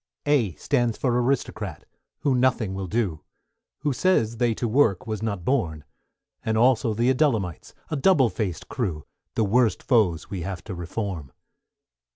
[0.25, 1.85] =A= stands for Aristocrat,
[2.21, 3.21] who nothing will do,
[3.81, 5.83] Who says they to work was not born;
[6.43, 11.31] And also the Adullamites, a double faced crew, The worst foes we have to Reform.